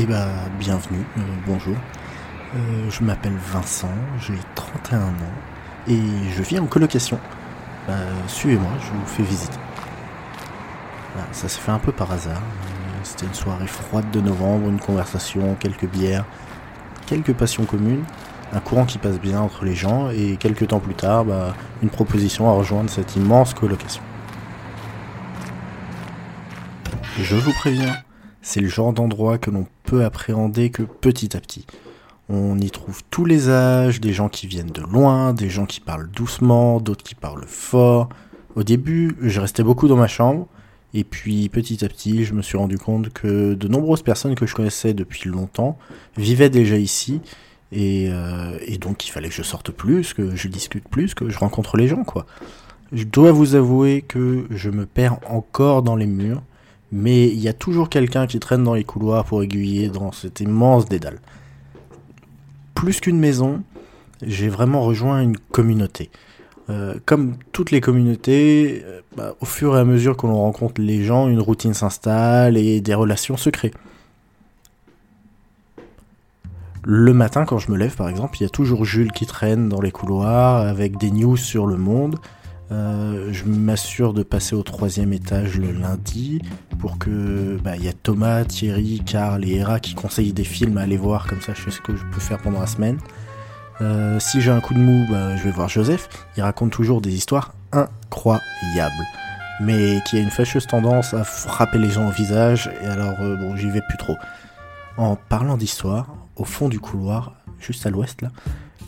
[0.00, 0.28] Eh ben,
[0.60, 1.74] bienvenue, euh, bonjour.
[2.54, 5.10] Euh, je m'appelle Vincent, j'ai 31 ans
[5.88, 5.98] et
[6.36, 7.18] je vis en colocation.
[7.88, 7.94] Bah,
[8.28, 9.58] Suivez-moi, je vous fais visiter.
[11.16, 12.36] Bah, ça s'est fait un peu par hasard.
[12.36, 16.26] Euh, C'était une soirée froide de novembre, une conversation, quelques bières,
[17.08, 18.04] quelques passions communes,
[18.52, 21.90] un courant qui passe bien entre les gens et quelques temps plus tard, bah, une
[21.90, 24.02] proposition à rejoindre cette immense colocation.
[27.20, 27.96] Je vous préviens,
[28.42, 31.66] c'est le genre d'endroit que l'on peut appréhender que petit à petit.
[32.28, 35.80] On y trouve tous les âges, des gens qui viennent de loin, des gens qui
[35.80, 38.10] parlent doucement, d'autres qui parlent fort.
[38.54, 40.46] Au début, je restais beaucoup dans ma chambre,
[40.92, 44.46] et puis petit à petit, je me suis rendu compte que de nombreuses personnes que
[44.46, 45.78] je connaissais depuis longtemps
[46.16, 47.20] vivaient déjà ici,
[47.72, 51.38] et, euh, donc il fallait que je sorte plus, que je discute plus, que je
[51.38, 52.26] rencontre les gens, quoi.
[52.92, 56.42] Je dois vous avouer que je me perds encore dans les murs,
[56.92, 60.40] mais il y a toujours quelqu'un qui traîne dans les couloirs pour aiguiller dans cet
[60.40, 61.20] immense dédale.
[62.74, 63.62] Plus qu'une maison,
[64.22, 66.10] j'ai vraiment rejoint une communauté.
[66.70, 70.80] Euh, comme toutes les communautés, euh, bah, au fur et à mesure que l'on rencontre
[70.80, 73.72] les gens, une routine s'installe et des relations se créent.
[76.84, 79.68] Le matin, quand je me lève, par exemple, il y a toujours Jules qui traîne
[79.68, 82.16] dans les couloirs avec des news sur le monde.
[82.70, 86.42] Euh, je m'assure de passer au troisième étage le lundi
[86.78, 90.76] pour que bah, il y a Thomas, Thierry, Karl et Hera qui conseillent des films
[90.76, 92.98] à aller voir comme ça je sais ce que je peux faire pendant la semaine.
[93.80, 96.08] Euh, si j'ai un coup de mou, bah, je vais voir Joseph.
[96.36, 99.06] Il raconte toujours des histoires incroyables,
[99.60, 102.70] mais qui a une fâcheuse tendance à frapper les gens au visage.
[102.82, 104.16] Et alors euh, bon, j'y vais plus trop.
[104.96, 108.30] En parlant d'histoire, au fond du couloir, juste à l'ouest là,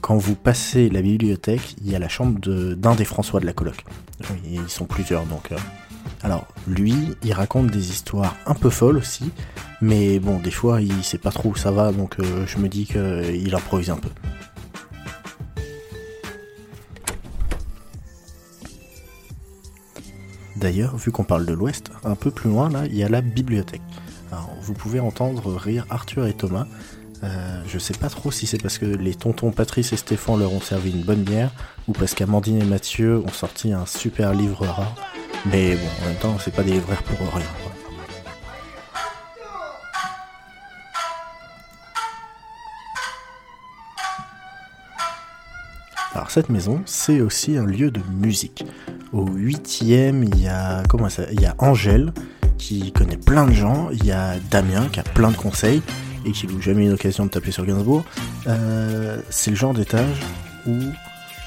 [0.00, 3.52] quand vous passez la bibliothèque, il y a la chambre d'un des François de la
[3.52, 3.84] coloc.
[4.50, 5.52] Ils sont plusieurs donc.
[5.52, 5.56] euh.
[6.22, 9.30] Alors, lui, il raconte des histoires un peu folles aussi,
[9.80, 12.68] mais bon, des fois, il sait pas trop où ça va, donc euh, je me
[12.68, 14.08] dis qu'il improvise un peu.
[20.56, 23.20] D'ailleurs, vu qu'on parle de l'Ouest, un peu plus loin, là, il y a la
[23.20, 23.82] bibliothèque.
[24.32, 26.66] Alors, vous pouvez entendre rire Arthur et Thomas,
[27.24, 30.52] euh, je sais pas trop si c'est parce que les tontons Patrice et Stéphane leur
[30.52, 31.50] ont servi une bonne bière
[31.88, 34.94] ou parce qu'Amandine et Mathieu ont sorti un super livre rare.
[35.46, 37.46] Mais bon, en même temps, c'est pas des libraires pour rien.
[46.14, 48.64] Alors cette maison, c'est aussi un lieu de musique.
[49.12, 52.12] Au huitième, il y a comment ça Il y a Angèle
[52.58, 53.88] qui connaît plein de gens.
[53.92, 55.80] Il y a Damien qui a plein de conseils
[56.24, 58.04] et qui n'a jamais eu l'occasion de taper sur Gainsbourg.
[58.46, 60.20] Euh, c'est le genre d'étage
[60.66, 60.90] où euh,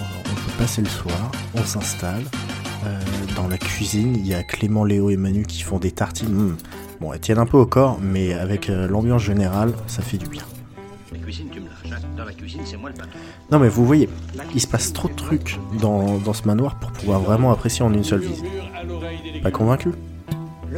[0.00, 2.24] on peut passer le soir, on s'installe.
[2.84, 3.00] Euh,
[3.34, 6.32] dans la cuisine, il y a Clément, Léo et Manu qui font des tartines.
[6.32, 6.56] Mmh.
[7.00, 10.28] Bon, elles tiennent un peu au corps, mais avec euh, l'ambiance générale, ça fait du
[10.28, 10.42] bien.
[11.12, 11.66] La cuisine, tu me.
[12.16, 13.18] Dans la cuisine, c'est moi le patron.
[13.50, 14.08] Non mais vous voyez,
[14.54, 17.92] il se passe trop de trucs dans, dans ce manoir pour pouvoir vraiment apprécier en
[17.92, 18.44] une seule visite.
[19.42, 19.90] Pas convaincu?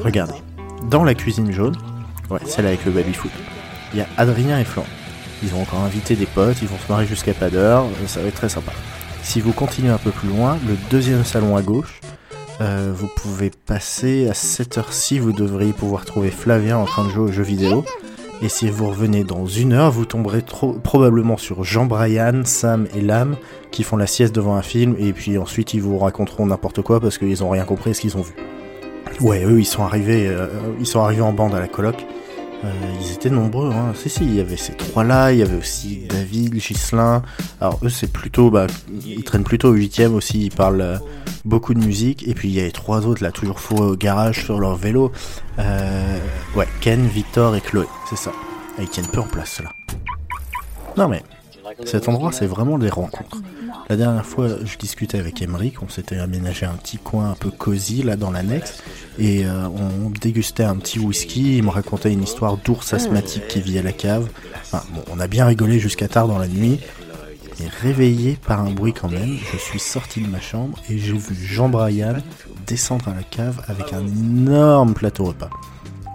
[0.02, 0.34] Regardez,
[0.90, 1.76] dans la cuisine jaune,
[2.30, 3.30] ouais, celle avec le baby-foot,
[3.92, 4.88] il y a Adrien et Florent.
[5.42, 8.20] Ils ont encore invité des potes, ils vont se marier jusqu'à pas d'heure, euh, ça
[8.20, 8.72] va être très sympa.
[9.22, 12.00] Si vous continuez un peu plus loin, le deuxième salon à gauche,
[12.60, 17.10] euh, vous pouvez passer à cette heure-ci, vous devriez pouvoir trouver Flavien en train de
[17.10, 17.84] jouer aux jeux vidéo.
[18.40, 20.44] Et si vous revenez dans une heure, vous tomberez
[20.84, 23.36] probablement sur Jean-Brian, Sam et Lam
[23.72, 27.00] qui font la sieste devant un film et puis ensuite ils vous raconteront n'importe quoi
[27.00, 28.34] parce qu'ils ont rien compris ce qu'ils ont vu.
[29.20, 30.46] Ouais, eux ils sont arrivés, euh,
[30.78, 32.06] ils sont arrivés en bande à la coloc.
[32.64, 33.92] Euh, ils étaient nombreux, hein.
[33.94, 37.22] Si, si, il y avait ces trois-là, il y avait aussi David, Ghislain.
[37.60, 38.66] Alors eux c'est plutôt, bah,
[39.06, 40.98] ils traînent plutôt au huitième aussi, ils parlent euh,
[41.44, 42.26] beaucoup de musique.
[42.26, 44.74] Et puis il y a les trois autres là, toujours fourrés au garage sur leur
[44.74, 45.12] vélo.
[45.60, 46.18] Euh,
[46.56, 48.32] ouais, Ken, Victor et Chloé, c'est ça.
[48.78, 49.72] Et ils tiennent peu en place là.
[50.96, 51.22] Non mais,
[51.84, 53.38] cet endroit c'est vraiment des rencontres.
[53.88, 57.50] La dernière fois, je discutais avec Emeric, on s'était aménagé un petit coin un peu
[57.50, 58.82] cosy là dans l'annexe,
[59.18, 63.60] et euh, on dégustait un petit whisky, il me racontait une histoire d'ours asthmatique qui
[63.60, 64.28] vit à la cave.
[65.10, 66.80] On a bien rigolé jusqu'à tard dans la nuit,
[67.60, 71.12] et réveillé par un bruit quand même, je suis sorti de ma chambre et j'ai
[71.12, 72.16] vu Jean-Brian
[72.66, 75.50] descendre à la cave avec un énorme plateau repas.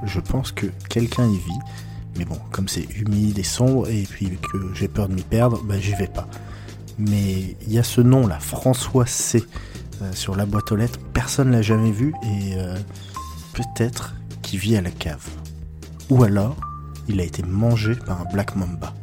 [0.06, 1.60] Je pense que quelqu'un y vit,
[2.18, 5.62] Mais bon, comme c'est humide et sombre et puis que j'ai peur de m'y perdre,
[5.64, 6.28] bah j'y vais pas.
[6.98, 9.44] Mais il y a ce nom là, François C.
[10.02, 12.76] Euh, sur la boîte aux lettres, personne l'a jamais vu et euh,
[13.54, 15.28] peut-être qu'il vit à la cave.
[16.10, 16.58] Ou alors,
[17.08, 18.94] il a été mangé par un Black Mamba.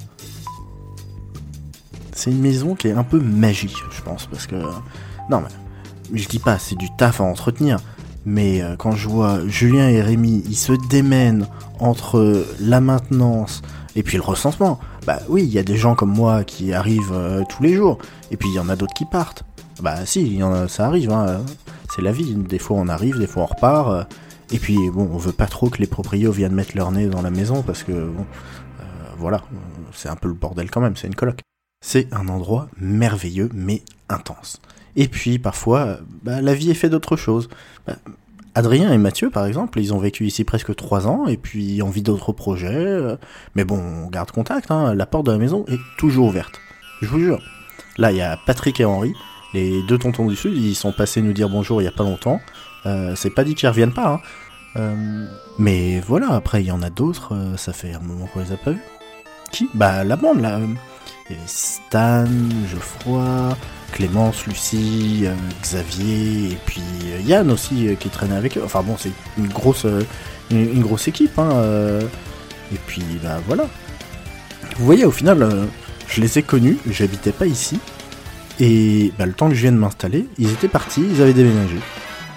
[2.12, 4.56] C'est une maison qui est un peu magique, je pense, parce que...
[5.30, 7.78] Non, mais je dis pas, c'est du taf à entretenir,
[8.24, 11.46] mais euh, quand je vois Julien et Rémi, ils se démènent
[11.78, 13.62] entre la maintenance
[13.96, 17.12] et puis le recensement, bah oui, il y a des gens comme moi qui arrivent
[17.12, 17.98] euh, tous les jours,
[18.30, 19.44] et puis il y en a d'autres qui partent.
[19.82, 21.42] Bah si, ça arrive, hein,
[21.94, 24.04] c'est la vie, des fois on arrive, des fois on repart, euh,
[24.52, 27.22] et puis bon, on veut pas trop que les proprios viennent mettre leur nez dans
[27.22, 28.26] la maison, parce que bon,
[29.18, 29.42] voilà,
[29.92, 31.40] c'est un peu le bordel quand même, c'est une coloc.
[31.82, 34.60] C'est un endroit merveilleux mais intense.
[34.96, 37.48] Et puis parfois, bah, la vie est faite d'autres choses.
[37.86, 37.94] Bah,
[38.54, 41.86] Adrien et Mathieu, par exemple, ils ont vécu ici presque trois ans et puis ont
[41.86, 42.74] envie d'autres projets.
[42.74, 43.16] Euh,
[43.54, 46.60] mais bon, on garde contact, hein, la porte de la maison est toujours ouverte.
[47.00, 47.40] Je vous jure.
[47.96, 49.14] Là, il y a Patrick et Henri,
[49.54, 52.04] les deux tontons du Sud, ils sont passés nous dire bonjour il y a pas
[52.04, 52.40] longtemps.
[52.86, 54.14] Euh, c'est pas dit qu'ils reviennent pas.
[54.14, 54.20] Hein.
[54.76, 55.26] Euh,
[55.58, 58.56] mais voilà, après, il y en a d'autres, ça fait un moment qu'on les a
[58.56, 58.82] pas vus.
[59.52, 59.68] Qui?
[59.74, 60.60] Bah, la bande, là.
[61.46, 62.26] Stan,
[62.70, 63.56] Geoffroy,
[63.92, 68.62] Clémence, Lucie, euh, Xavier, et puis euh, Yann aussi euh, qui traînait avec eux.
[68.64, 69.86] Enfin bon, c'est une grosse,
[70.50, 71.38] une, grosse équipe.
[71.38, 71.50] Hein,
[72.72, 73.66] et puis bah voilà.
[74.76, 75.66] Vous voyez, au final,
[76.08, 77.78] je les ai connus, j'habitais pas ici.
[78.60, 81.76] Et bah, le temps que je viens de m'installer, ils étaient partis, ils avaient déménagé.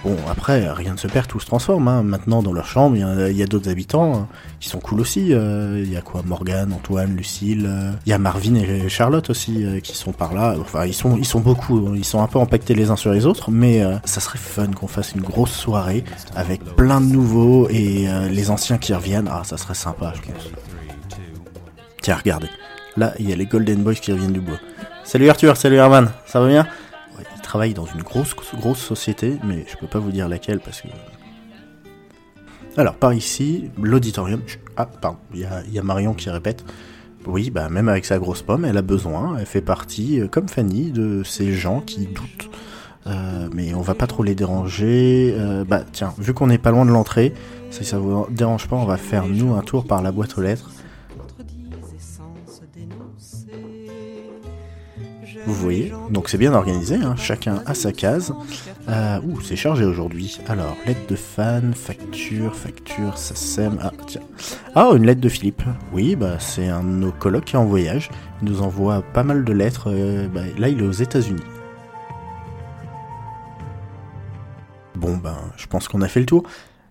[0.04, 1.88] Bon, après, rien ne se perd, tout se transforme.
[1.88, 2.04] Hein.
[2.04, 4.28] Maintenant, dans leur chambre, il y a, d'autres habitants hein,
[4.60, 5.34] qui sont cool aussi.
[5.34, 7.66] Euh, il y a quoi Morgane, Antoine, Lucille.
[7.66, 7.92] Euh.
[8.06, 10.56] Il y a Marvin et Charlotte aussi euh, qui sont par là.
[10.60, 11.96] Enfin, ils sont, ils sont beaucoup.
[11.96, 13.50] Ils sont un peu empaquetés les uns sur les autres.
[13.50, 16.04] Mais ça serait fun qu'on fasse une grosse soirée
[16.36, 19.30] avec plein de nouveaux et les anciens qui reviennent.
[19.32, 20.50] Ah, ça serait sympa, je pense.
[22.02, 22.50] Tiens, regardez.
[22.98, 24.60] Là, il y a les Golden Boys qui reviennent du bois.
[25.06, 26.68] Salut Arthur, salut Herman, ça va bien?
[27.54, 30.88] Travaille dans une grosse, grosse société, mais je peux pas vous dire laquelle parce que.
[32.78, 34.42] Alors, par ici, l'auditorium.
[34.76, 36.66] Ah, pardon, il y a, Marion qui répète.
[37.28, 39.38] Oui, bah, même avec sa grosse pomme, elle a besoin.
[39.38, 42.50] Elle fait partie, euh, comme Fanny, de ces gens qui doutent.
[43.06, 45.36] Euh, mais on va pas trop les déranger.
[45.38, 47.36] Euh, bah, tiens, vu qu'on est pas loin de l'entrée,
[47.70, 50.42] si ça vous dérange pas, on va faire nous un tour par la boîte aux
[50.42, 50.72] lettres.
[56.10, 57.16] Donc c'est bien organisé, hein.
[57.18, 58.34] chacun a sa case.
[58.90, 60.40] Euh, ouh, c'est chargé aujourd'hui.
[60.48, 63.78] Alors, lettre de fan, facture, facture, ça sème.
[63.82, 64.22] Ah, tiens.
[64.76, 65.64] Ah, une lettre de Philippe.
[65.94, 68.10] Oui, bah c'est un de nos colocs qui est en voyage.
[68.42, 69.90] Il nous envoie pas mal de lettres.
[69.92, 71.44] Euh, bah, là, il est aux États-Unis.
[74.96, 76.44] Bon, ben, je pense qu'on a fait le tour.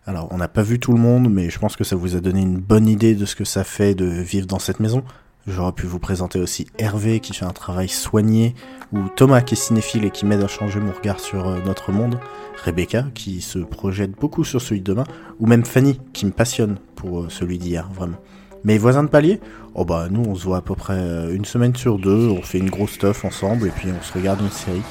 [0.07, 2.21] Alors, on n'a pas vu tout le monde, mais je pense que ça vous a
[2.21, 5.05] donné une bonne idée de ce que ça fait de vivre dans cette maison.
[5.49, 8.55] J'aurais pu vous présenter aussi Hervé qui fait un travail soigné,
[8.93, 11.91] ou Thomas qui est cinéphile et qui m'aide à changer mon regard sur euh, notre
[11.91, 12.21] monde,
[12.65, 15.05] Rebecca qui se projette beaucoup sur celui de demain,
[15.41, 18.19] ou même Fanny qui me passionne pour euh, celui d'hier, vraiment.
[18.63, 19.41] Mes voisins de palier
[19.75, 22.43] Oh bah nous on se voit à peu près euh, une semaine sur deux, on
[22.43, 24.83] fait une grosse stuff ensemble et puis on se regarde une série.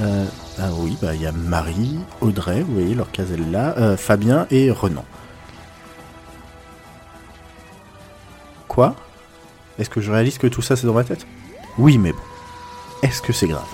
[0.00, 4.70] ah oui, bah il y a Marie, Audrey, vous voyez leur caselle là, Fabien et
[4.70, 5.04] Renan.
[8.68, 8.94] Quoi?
[9.78, 11.26] Est-ce que je réalise que tout ça c'est dans ma tête?
[11.78, 12.18] Oui, mais bon.
[13.02, 13.68] Est-ce que c'est grave?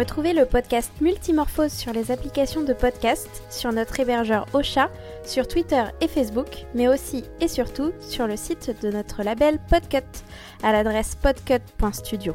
[0.00, 4.90] Retrouvez le podcast Multimorphose sur les applications de podcast, sur notre hébergeur Ocha,
[5.26, 9.98] sur Twitter et Facebook, mais aussi et surtout sur le site de notre label Podcut
[10.62, 12.34] à l'adresse podcut.studio.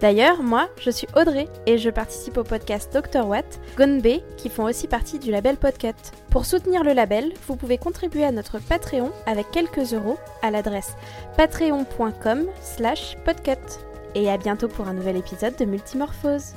[0.00, 3.28] D'ailleurs, moi, je suis Audrey et je participe au podcast Dr.
[3.28, 5.92] Watt, Gonbe, qui font aussi partie du label Podcut.
[6.30, 10.96] Pour soutenir le label, vous pouvez contribuer à notre Patreon avec quelques euros à l'adresse
[11.36, 13.60] patreon.com slash podcut
[14.14, 16.54] et à bientôt pour un nouvel épisode de Multimorphose.